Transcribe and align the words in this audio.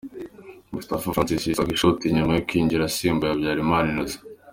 Moustapha 0.71 1.13
Francis 1.15 1.45
yisaka 1.47 1.71
ishoti 1.77 2.13
nyuma 2.15 2.31
yo 2.33 2.41
kwinjira 2.47 2.83
asimbuye 2.85 3.29
Habyarimana 3.31 3.87
Innocent. 3.93 4.21